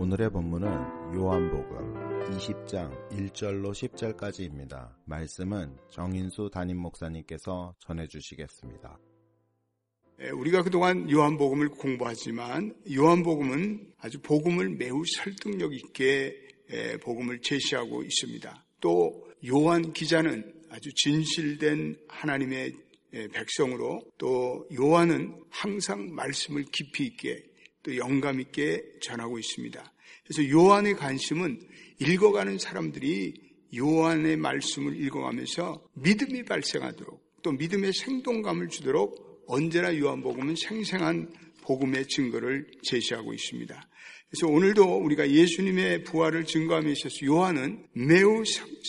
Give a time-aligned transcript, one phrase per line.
[0.00, 0.66] 오늘의 본문은
[1.14, 4.94] 요한복음 20장 1절로 10절까지입니다.
[5.04, 8.98] 말씀은 정인수 담임 목사님께서 전해주시겠습니다.
[10.22, 16.34] 예, 우리가 그동안 요한복음을 공부하지만 요한복음은 아주 복음을 매우 설득력 있게
[16.70, 18.64] 예, 복음을 제시하고 있습니다.
[18.80, 22.72] 또 요한 기자는 아주 진실된 하나님의
[23.12, 27.50] 예, 백성으로 또 요한은 항상 말씀을 깊이 있게
[27.82, 29.92] 또 영감 있게 전하고 있습니다.
[30.24, 31.60] 그래서 요한의 관심은
[31.98, 33.34] 읽어가는 사람들이
[33.76, 43.32] 요한의 말씀을 읽어가면서 믿음이 발생하도록 또 믿음의 생동감을 주도록 언제나 요한복음은 생생한 복음의 증거를 제시하고
[43.32, 43.88] 있습니다.
[44.28, 48.44] 그래서 오늘도 우리가 예수님의 부활을 증거함에 있어서 요한은 매우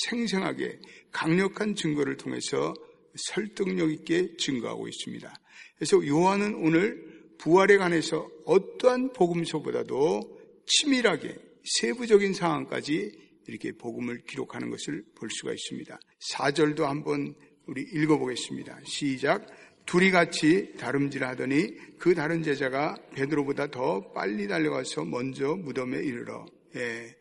[0.08, 0.80] 생생하게
[1.12, 2.74] 강력한 증거를 통해서
[3.16, 5.34] 설득력 있게 증거하고 있습니다.
[5.76, 13.12] 그래서 요한은 오늘 부활에 관해서 어떠한 복음서보다도 치밀하게 세부적인 상황까지
[13.48, 16.00] 이렇게 복음을 기록하는 것을 볼 수가 있습니다.
[16.34, 18.80] 4절도 한번 우리 읽어보겠습니다.
[18.86, 19.45] 시작.
[19.86, 27.16] 둘이 같이 다름질하더니 그 다른 제자가 베드로보다 더 빨리 달려가서 먼저 무덤에 이르러 예.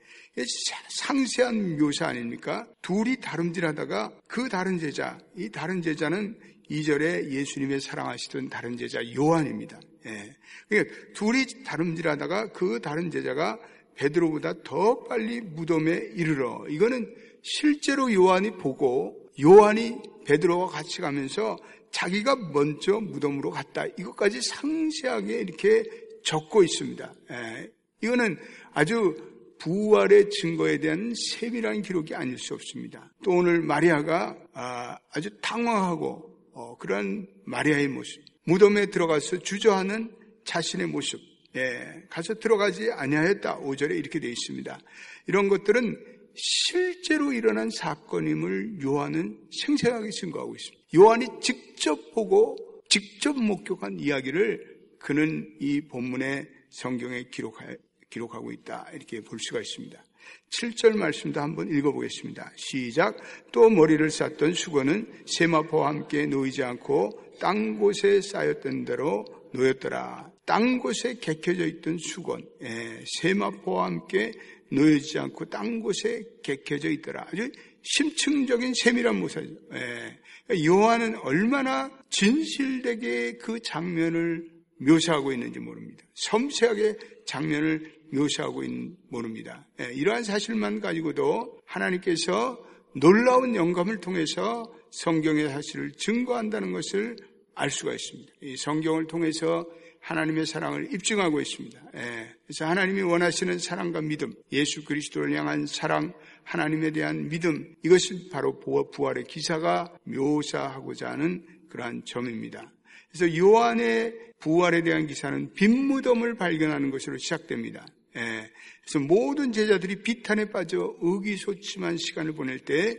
[0.96, 2.66] 상세한 묘사 아닙니까?
[2.82, 6.38] 둘이 다름질하다가 그 다른 제자, 이 다른 제자는
[6.70, 9.80] 2절에 예수님의 사랑하시던 다른 제자 요한입니다.
[10.06, 10.36] 예.
[10.68, 13.58] 그러니까 둘이 다름질하다가 그 다른 제자가
[13.96, 21.58] 베드로보다 더 빨리 무덤에 이르러 이거는 실제로 요한이 보고 요한이 베드로와 같이 가면서
[21.90, 23.84] 자기가 먼저 무덤으로 갔다.
[23.98, 25.84] 이것까지 상세하게 이렇게
[26.22, 27.14] 적고 있습니다.
[27.32, 27.70] 예.
[28.02, 28.38] 이거는
[28.72, 29.14] 아주
[29.58, 33.12] 부활의 증거에 대한 세밀한 기록이 아닐 수 없습니다.
[33.22, 41.20] 또 오늘 마리아가 아, 아주 당황하고 어, 그런 마리아의 모습, 무덤에 들어가서 주저하는 자신의 모습,
[41.56, 43.60] 예, 가서 들어가지 아니하였다.
[43.60, 44.78] 5절에 이렇게 되어 있습니다.
[45.26, 45.96] 이런 것들은
[46.34, 50.84] 실제로 일어난 사건임을 요한은 생생하게 증거하고 있습니다.
[50.96, 52.56] 요한이 직접 보고
[52.88, 57.74] 직접 목격한 이야기를 그는 이 본문의 성경에 기록하,
[58.10, 58.90] 기록하고 있다.
[58.92, 60.04] 이렇게 볼 수가 있습니다.
[60.50, 62.52] 7절 말씀도 한번 읽어보겠습니다.
[62.56, 63.16] 시작.
[63.52, 70.30] 또 머리를 쌌던 수건은 세마포와 함께 놓이지 않고 땅 곳에 쌓였던 대로 놓였더라.
[70.44, 74.32] 땅 곳에 객혀져 있던 수건, 예, 세마포와 함께
[74.70, 77.26] 놓이지 않고 땅 곳에 객혀져 있더라.
[77.32, 77.50] 아주
[77.82, 79.48] 심층적인 세밀한 모사죠.
[79.74, 80.18] 예.
[80.66, 84.48] 요한은 얼마나 진실되게 그 장면을
[84.78, 86.04] 묘사하고 있는지 모릅니다.
[86.14, 89.66] 섬세하게 장면을 묘사하고 있는 모릅니다.
[89.80, 92.58] 예, 이러한 사실만 가지고도 하나님께서
[92.94, 97.16] 놀라운 영감을 통해서 성경의 사실을 증거한다는 것을
[97.54, 98.32] 알 수가 있습니다.
[98.42, 99.66] 이 성경을 통해서
[100.00, 101.80] 하나님의 사랑을 입증하고 있습니다.
[101.96, 108.58] 예, 그래서 하나님이 원하시는 사랑과 믿음, 예수 그리스도를 향한 사랑, 하나님에 대한 믿음, 이것이 바로
[108.58, 112.72] 부활의 기사가 묘사하고자 하는 그러한 점입니다.
[113.12, 117.86] 그래서 요한의 부활에 대한 기사는 빈 무덤을 발견하는 것으로 시작됩니다.
[118.16, 118.50] 예,
[118.82, 122.96] 그래서 모든 제자들이 비탄에 빠져 의기소침한 시간을 보낼 때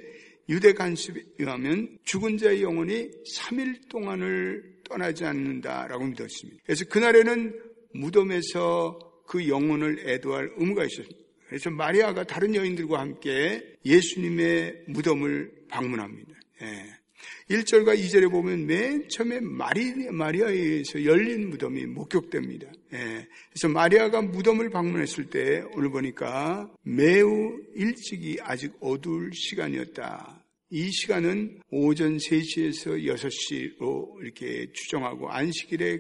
[0.49, 6.61] 유대 간섭에 의하면 죽은 자의 영혼이 3일 동안을 떠나지 않는다라고 믿었습니다.
[6.65, 7.59] 그래서 그날에는
[7.93, 11.19] 무덤에서 그 영혼을 애도할 의무가 있었습니다.
[11.47, 16.33] 그래서 마리아가 다른 여인들과 함께 예수님의 무덤을 방문합니다.
[16.61, 17.00] 예.
[17.49, 22.67] 1절과 2절에 보면 맨 처음에 마리, 마리아에 의해서 열린 무덤이 목격됩니다.
[22.93, 23.27] 예.
[23.49, 30.45] 그래서 마리아가 무덤을 방문했을 때 오늘 보니까 매우 일찍이 아직 어두울 시간이었다.
[30.73, 35.99] 이 시간은 오전 3시에서 6시로 이렇게 추정하고 안식일의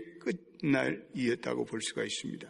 [0.61, 2.49] 끝날이었다고 볼 수가 있습니다.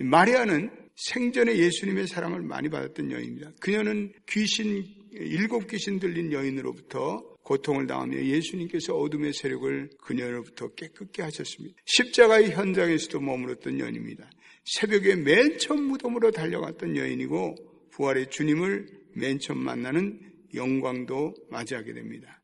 [0.00, 3.52] 마리아는 생전에 예수님의 사랑을 많이 받았던 여인입니다.
[3.60, 11.76] 그녀는 귀신, 일곱 귀신 들린 여인으로부터 고통을 당하며 예수님께서 어둠의 세력을 그녀로부터 깨끗게 하셨습니다.
[11.86, 14.30] 십자가의 현장에서도 머물렀던 여인입니다.
[14.64, 17.56] 새벽에 맨 처음 무덤으로 달려갔던 여인이고
[17.90, 20.20] 부활의 주님을 맨 처음 만나는
[20.54, 22.42] 영광도 맞이하게 됩니다.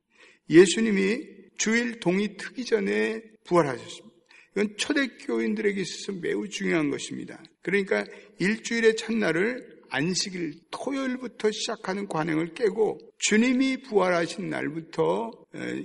[0.50, 1.20] 예수님이
[1.56, 4.08] 주일 동이 트기 전에 부활하셨습니다.
[4.56, 7.42] 이건 초대교인들에게 있어서 매우 중요한 것입니다.
[7.62, 8.04] 그러니까
[8.38, 15.30] 일주일의 첫날을 안식일 토요일부터 시작하는 관행을 깨고 주님이 부활하신 날부터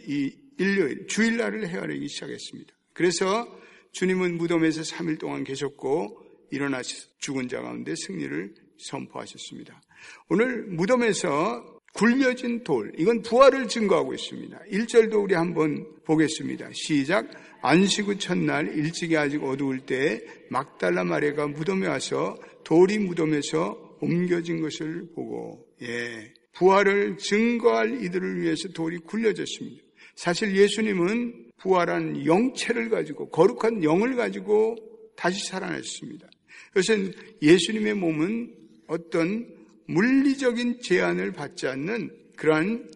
[0.07, 2.73] 이 일요일 주일날을 헤아리기 시작했습니다.
[2.94, 3.47] 그래서
[3.94, 6.21] 주님은 무덤에서 3일 동안 계셨고
[6.51, 9.81] 일어나셔 죽은 자 가운데 승리를 선포하셨습니다.
[10.29, 14.59] 오늘 무덤에서 굴려진 돌, 이건 부활을 증거하고 있습니다.
[14.71, 16.69] 1절도 우리 한번 보겠습니다.
[16.73, 17.29] 시작.
[17.61, 25.07] 안식 후 첫날 일찍이 아직 어두울 때 막달라 마리가 무덤에 와서 돌이 무덤에서 옮겨진 것을
[25.13, 26.34] 보고, 예.
[26.54, 29.84] 부활을 증거할 이들을 위해서 돌이 굴려졌습니다.
[30.16, 34.75] 사실 예수님은 부활한 영체를 가지고, 거룩한 영을 가지고
[35.16, 36.28] 다시 살아났습니다.
[36.69, 38.54] 그것은 예수님의 몸은
[38.88, 39.48] 어떤
[39.88, 42.90] 물리적인 제한을 받지 않는 그러한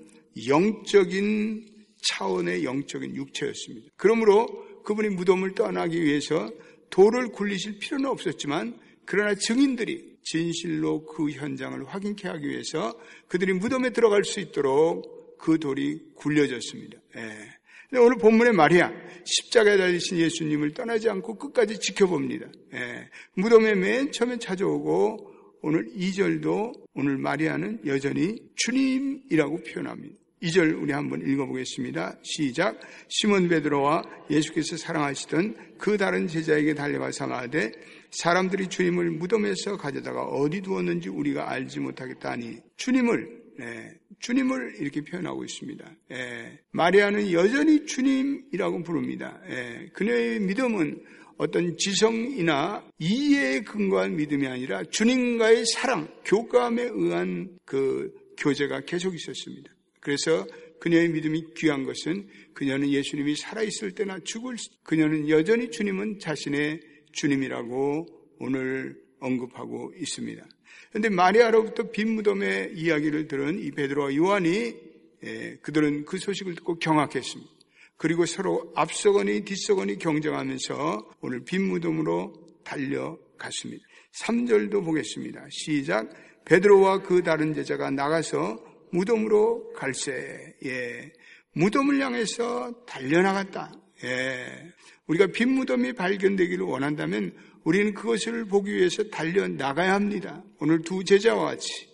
[0.47, 1.65] 영적인
[2.09, 3.89] 차원의 영적인 육체였습니다.
[3.97, 4.47] 그러므로
[4.83, 6.51] 그분이 무덤을 떠나기 위해서
[6.89, 14.25] 돌을 굴리실 필요는 없었지만 그러나 증인들이 진실로 그 현장을 확인케 하기 위해서 그들이 무덤에 들어갈
[14.25, 16.97] 수 있도록 그 돌이 굴려졌습니다.
[17.15, 17.97] 예.
[17.97, 18.91] 오늘 본문의 말이야.
[19.23, 22.47] 십자가에 달리신 예수님을 떠나지 않고 끝까지 지켜봅니다.
[22.73, 23.09] 예.
[23.35, 30.15] 무덤에 맨 처음에 찾아오고 오늘 2절도 오늘 마리아는 여전히 주님이라고 표현합니다.
[30.43, 32.19] 2절 우리 한번 읽어보겠습니다.
[32.21, 32.79] 시작.
[33.07, 37.71] 시몬 베드로와 예수께서 사랑하시던 그 다른 제자에게 달려가서 말하되
[38.11, 45.91] 사람들이 주님을 무덤에서 가져다가 어디 두었는지 우리가 알지 못하겠다니 주님을 네, 주님을 이렇게 표현하고 있습니다.
[46.11, 49.41] 예, 마리아는 여전히 주님이라고 부릅니다.
[49.49, 51.03] 예, 그녀의 믿음은
[51.37, 59.71] 어떤 지성이나 이해에 근거한 믿음이 아니라 주님과의 사랑, 교감에 의한 그 교제가 계속 있었습니다.
[59.99, 60.45] 그래서
[60.79, 66.79] 그녀의 믿음이 귀한 것은 그녀는 예수님이 살아있을 때나 죽을 그녀는 여전히 주님은 자신의
[67.17, 68.05] 주님이라고
[68.39, 70.45] 오늘 언급하고 있습니다.
[70.89, 74.75] 그런데 마리아로부터 빈 무덤의 이야기를 들은 이 베드로와 요한이
[75.23, 77.51] 예, 그들은 그 소식을 듣고 경악했습니다.
[77.97, 82.33] 그리고 서로 앞서거니 뒤서거니 경쟁하면서 오늘 빈 무덤으로
[82.63, 83.83] 달려갔습니다.
[84.21, 85.47] 3절도 보겠습니다.
[85.49, 86.09] 시작.
[86.45, 90.55] 베드로와 그 다른 제자가 나가서 무덤으로 갈세.
[90.65, 91.11] 예.
[91.53, 93.73] 무덤을 향해서 달려나갔다.
[94.03, 94.73] 예.
[95.07, 97.33] 우리가 빈 무덤이 발견되기를 원한다면
[97.63, 100.43] 우리는 그것을 보기 위해서 달려 나가야 합니다.
[100.59, 101.87] 오늘 두 제자와 같이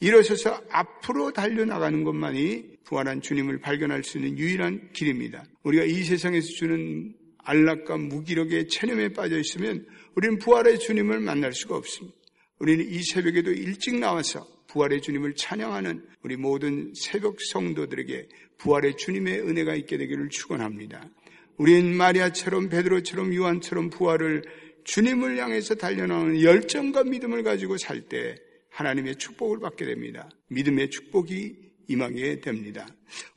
[0.00, 5.44] 일어서서 앞으로 달려 나가는 것만이 부활한 주님을 발견할 수 있는 유일한 길입니다.
[5.62, 12.16] 우리가 이 세상에서 주는 안락과 무기력의 체념에 빠져 있으면 우리는 부활의 주님을 만날 수가 없습니다.
[12.58, 18.28] 우리는 이 새벽에도 일찍 나와서 부활의 주님을 찬양하는 우리 모든 새벽 성도들에게
[18.58, 21.08] 부활의 주님의 은혜가 있게 되기를 축원합니다.
[21.60, 24.44] 우리는 마리아처럼 베드로처럼 요한처럼 부활을
[24.84, 28.36] 주님을 향해서 달려나오는 열정과 믿음을 가지고 살 때
[28.70, 30.30] 하나님의 축복을 받게 됩니다.
[30.48, 31.54] 믿음의 축복이
[31.88, 32.86] 임하게 됩니다.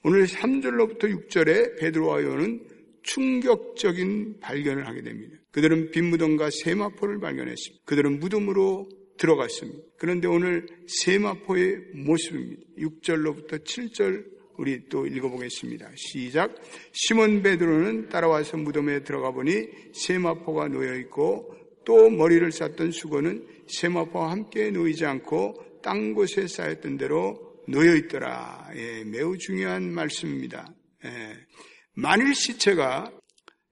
[0.04, 2.66] 오늘 3절로부터 6절에 베드로와 요는
[3.02, 5.36] 충격적인 발견을 하게 됩니다.
[5.52, 7.84] 그들은 빈무덤과 세마포를 발견했습니다.
[7.84, 8.88] 그들은 무덤으로
[9.18, 9.84] 들어갔습니다.
[9.98, 12.62] 그런데 오늘 세마포의 모습입니다.
[12.78, 15.92] 6절로부터 7절 우리 또 읽어보겠습니다.
[15.96, 16.56] 시작.
[16.92, 21.56] 시몬 베드로는 따라와서 무덤에 들어가 보니 세마포가 놓여 있고
[21.86, 28.70] 또 머리를 쌌던 수건은 세마포와 함께 놓이지 않고 땅 곳에 쌓였던 대로 놓여 있더라.
[28.76, 30.68] 예, 매우 중요한 말씀입니다.
[31.06, 31.10] 예,
[31.94, 33.12] 만일 시체가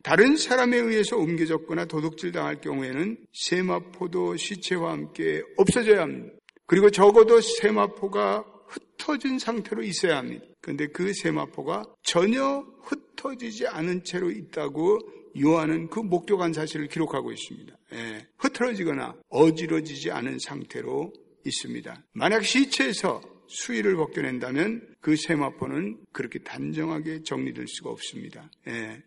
[0.04, 6.34] 다른 사람에 의해서 옮겨졌거나 도둑질 당할 경우에는 세마포도 시체와 함께 없어져야 합니다.
[6.66, 10.46] 그리고 적어도 세마포가 흩어진 상태로 있어야 합니다.
[10.62, 15.00] 그런데 그 세마포가 전혀 흩어지지 않은 채로 있다고
[15.40, 17.78] 요한은 그 목격한 사실을 기록하고 있습니다.
[17.94, 21.14] 예, 흐트러지거나 어지러지지 않은 상태로
[21.46, 22.06] 있습니다.
[22.14, 28.50] 만약 시체에서 수위를 벗겨낸다면 그 세마포는 그렇게 단정하게 정리될 수가 없습니다.
[28.68, 29.02] 예,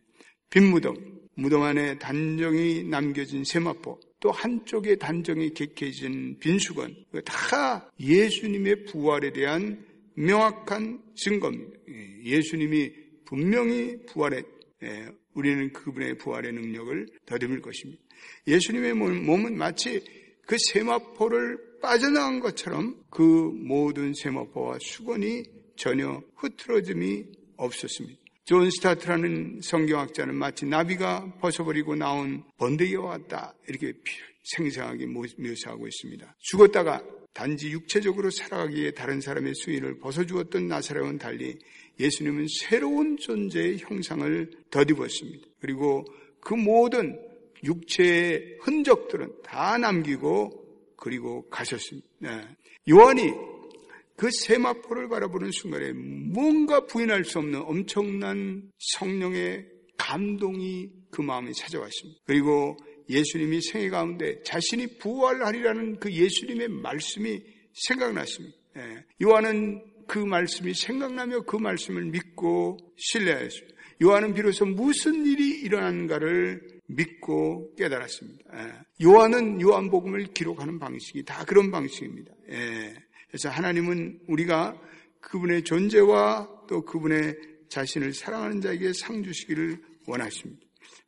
[0.50, 0.94] 빈 무덤,
[1.34, 6.94] 무덤 안에 단정히 남겨진 세마포, 또 한쪽에 단정히 객해진 빈수건,
[7.24, 11.78] 다 예수님의 부활에 대한 명확한 증거입니다.
[11.90, 12.92] 예, 예수님이
[13.24, 14.44] 분명히 부활했,
[14.82, 18.02] 예, 우리는 그분의 부활의 능력을 더듬을 것입니다.
[18.46, 20.02] 예수님의 몸은 마치
[20.46, 25.44] 그 세마포를 빠져나간 것처럼 그 모든 세마포와 수건이
[25.76, 27.24] 전혀 흐트러짐이
[27.56, 28.20] 없었습니다.
[28.44, 33.94] 존 스토트라는 성경학자는 마치 나비가 벗어버리고 나온 번데기와 같다 이렇게
[34.44, 36.36] 생생하게 묘사하고 있습니다.
[36.40, 37.02] 죽었다가
[37.34, 41.58] 단지 육체적으로 살아났기에 다른 사람의 수의를 벗겨주었던 나사로와는 달리
[41.98, 45.48] 예수님은 새로운 존재의 형상을 덧입었습니다.
[45.60, 46.04] 그리고
[46.40, 47.20] 그 모든
[47.64, 50.64] 육체의 흔적들은 다 남기고
[50.96, 52.08] 그리고 가셨습니다.
[52.18, 52.48] 네.
[52.88, 53.32] 요한이
[54.16, 62.20] 그 세마포를 바라보는 순간에 뭔가 부인할 수 없는 엄청난 성령의 감동이 그 마음에 찾아왔습니다.
[62.24, 62.76] 그리고
[63.08, 67.42] 예수님이 생애 가운데 자신이 부활하리라는 그 예수님의 말씀이
[67.72, 68.56] 생각났습니다.
[68.76, 69.04] 예.
[69.22, 73.74] 요한은 그 말씀이 생각나며 그 말씀을 믿고 신뢰하였습니다.
[74.02, 78.44] 요한은 비로소 무슨 일이 일어난가를 믿고 깨달았습니다.
[78.54, 79.04] 예.
[79.04, 82.32] 요한은 요한복음을 기록하는 방식이 다 그런 방식입니다.
[82.50, 82.94] 예.
[83.28, 84.80] 그래서 하나님은 우리가
[85.20, 87.36] 그분의 존재와 또 그분의
[87.68, 90.63] 자신을 사랑하는 자에게 상 주시기를 원하십니다.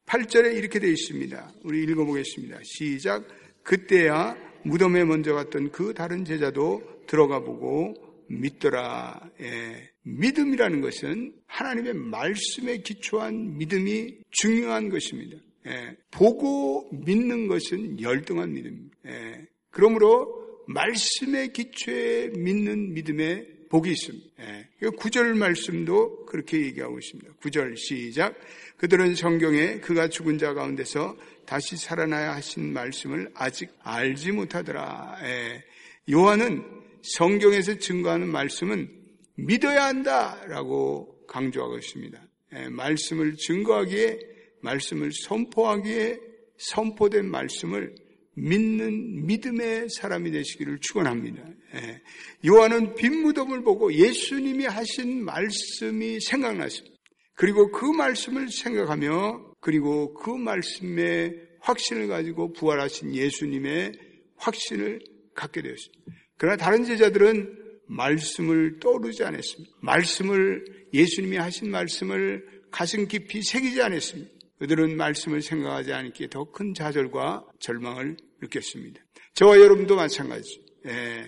[0.06, 1.52] 8절에 이렇게 되어 있습니다.
[1.64, 2.60] 우리 읽어보겠습니다.
[2.62, 3.26] 시작.
[3.62, 7.94] 그때야 무덤에 먼저 갔던 그 다른 제자도 들어가 보고
[8.28, 9.30] 믿더라.
[9.40, 9.90] 예.
[10.02, 15.36] 믿음이라는 것은 하나님의 말씀에 기초한 믿음이 중요한 것입니다.
[15.66, 15.96] 예.
[16.10, 18.96] 보고 믿는 것은 열등한 믿음입니다.
[19.06, 19.46] 예.
[19.70, 24.26] 그러므로 말씀에 기초해 믿는 믿음에 복이 있습니다.
[24.40, 24.68] 예.
[24.80, 27.32] 9절 말씀도 그렇게 얘기하고 있습니다.
[27.40, 28.34] 9절 시작.
[28.76, 35.18] 그들은 성경에 그가 죽은 자 가운데서 다시 살아나야 하신 말씀을 아직 알지 못하더라.
[35.22, 35.64] 예.
[36.10, 36.64] 요한은
[37.02, 38.90] 성경에서 증거하는 말씀은
[39.36, 42.20] 믿어야 한다라고 강조하고 있습니다.
[42.54, 42.68] 예.
[42.68, 44.18] 말씀을 증거하기에,
[44.60, 46.20] 말씀을 선포하기에
[46.58, 47.94] 선포된 말씀을
[48.36, 51.42] 믿는 믿음의 사람이 되시기를 축원합니다.
[51.74, 52.02] 예.
[52.46, 56.96] 요한은 빈 무덤을 보고 예수님이 하신 말씀이 생각났습니다.
[57.34, 63.92] 그리고 그 말씀을 생각하며 그리고 그 말씀의 확신을 가지고 부활하신 예수님의
[64.36, 65.00] 확신을
[65.34, 66.04] 갖게 되었습니다.
[66.38, 69.74] 그러나 다른 제자들은 말씀을 떠오르지 않았습니다.
[69.80, 74.30] 말씀을 예수님이 하신 말씀을 가슴 깊이 새기지 않았습니다.
[74.58, 79.00] 그들은 말씀을 생각하지 않기에 더 큰 좌절과 절망을 느꼈습니다.
[79.34, 80.62] 저와 여러분도 마찬가지.
[80.86, 81.26] 예.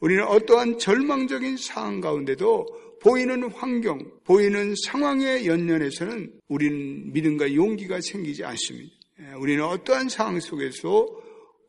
[0.00, 2.66] 우리는 어떠한 절망적인 상황 가운데도
[3.00, 8.92] 보이는 환경, 보이는 상황에 연연해서는 우리는 믿음과 용기가 생기지 않습니다.
[9.20, 9.34] 예.
[9.34, 11.06] 우리는 어떠한 상황 속에서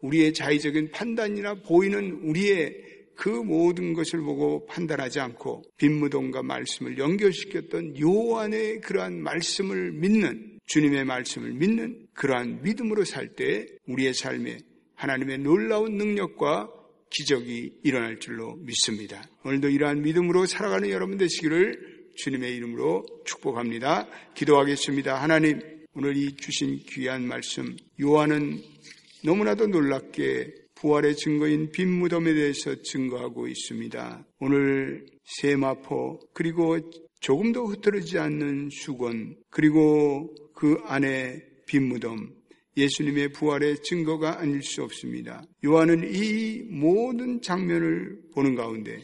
[0.02, 8.80] 우리의 자의적인 판단이나 보이는 우리의 그 모든 것을 보고 판단하지 않고 빈무동과 말씀을 연결시켰던 요한의
[8.82, 14.60] 그러한 말씀을 믿는 주님의 말씀을 믿는 그러한 믿음으로 살 때 우리의 삶에
[14.98, 16.70] 하나님의 놀라운 능력과
[17.10, 19.24] 기적이 일어날 줄로 믿습니다.
[19.46, 24.08] 오늘도 이러한 믿음으로 살아가는 여러분 되시기를 주님의 이름으로 축복합니다.
[24.34, 25.22] 기도하겠습니다.
[25.22, 25.62] 하나님,
[25.94, 28.60] 오늘 이 주신 귀한 말씀, 요한은
[29.24, 34.26] 너무나도 놀랍게 부활의 증거인 빈 무덤에 대해서 증거하고 있습니다.
[34.40, 36.78] 오늘 세마포, 그리고
[37.20, 42.32] 조금도 흐트러지지 않는 수건, 그리고 그 안에 빈 무덤,
[42.78, 45.44] 예수님의 부활의 증거가 아닐 수 없습니다.
[45.66, 49.02] 요한은 이 모든 장면을 보는 가운데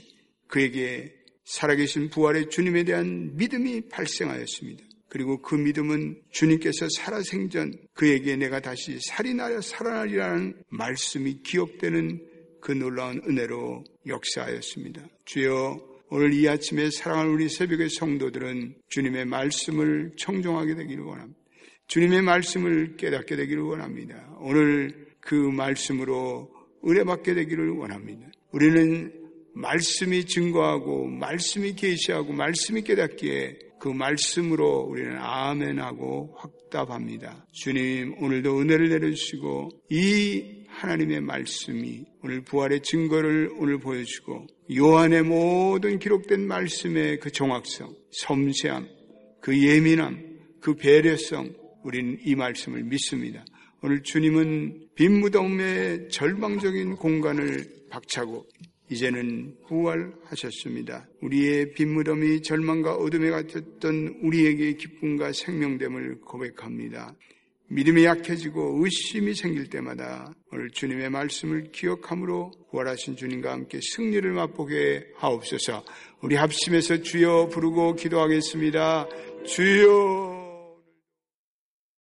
[0.48, 1.12] 그에게
[1.44, 4.84] 살아계신 부활의 주님에 대한 믿음이 발생하였습니다.
[5.10, 12.26] 그리고 그 믿음은 주님께서 살아생전 그에게 내가 다시 살인하여 살아나리라는 말씀이 기억되는
[12.62, 15.06] 그 놀라운 은혜로 역사하였습니다.
[15.26, 21.43] 주여 오늘 이 아침에 사랑하는 우리 새벽의 성도들은 주님의 말씀을 청종하게 되기를 원합니다.
[21.88, 24.36] 주님의 말씀을 깨닫게 되기를 원합니다.
[24.40, 26.52] 오늘 그 말씀으로
[26.88, 28.28] 은혜 받게 되기를 원합니다.
[28.52, 29.12] 우리는
[29.54, 37.46] 말씀이 증거하고 말씀이 계시하고 말씀이 깨닫기에 그 말씀으로 우리는 아멘하고 확답합니다.
[37.52, 46.48] 주님 오늘도 은혜를 내려주시고 이 하나님의 말씀이 오늘 부활의 증거를 오늘 보여주고 요한의 모든 기록된
[46.48, 48.88] 말씀의 그 정확성, 섬세함,
[49.42, 53.44] 그 예민함, 그 배려성 우리는 이 말씀을 믿습니다.
[53.82, 58.46] 오늘 주님은 빈 무덤의 절망적인 공간을 박차고
[58.90, 61.08] 이제는 부활하셨습니다.
[61.22, 67.16] 우리의 빈 무덤이 절망과 어둠에 갇혔던 우리에게 기쁨과 생명됨을 고백합니다.
[67.68, 75.84] 믿음이 약해지고 의심이 생길 때마다 오늘 주님의 말씀을 기억함으로 부활하신 주님과 함께 승리를 맛보게 하옵소서.
[76.22, 79.08] 우리 합심해서 주여 부르고 기도하겠습니다.
[79.46, 80.33] 주여